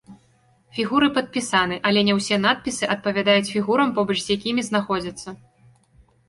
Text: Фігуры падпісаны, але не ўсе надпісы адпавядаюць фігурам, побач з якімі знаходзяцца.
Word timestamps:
Фігуры 0.77 1.09
падпісаны, 1.17 1.77
але 1.89 2.03
не 2.07 2.15
ўсе 2.19 2.39
надпісы 2.45 2.89
адпавядаюць 2.95 3.51
фігурам, 3.57 3.93
побач 3.99 4.17
з 4.25 4.29
якімі 4.39 4.61
знаходзяцца. 4.71 5.29